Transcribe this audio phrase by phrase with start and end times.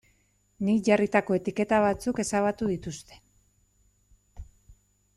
[0.69, 3.23] Nik jarritako etiketa batzuk ezabatu dituzte.